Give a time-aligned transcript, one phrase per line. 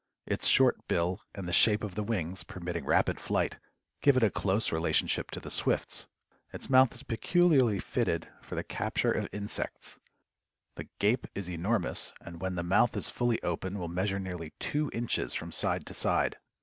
[0.25, 3.59] Its short bill and the shape of the wings, permitting rapid flight,
[4.01, 6.07] give it a close relationship to the swifts.
[6.51, 9.99] Its mouth is peculiarly fitted for the capture of insects.
[10.73, 14.89] The gape is enormous, and when the mouth is fully open, will measure nearly two
[14.91, 16.39] inches from side to side.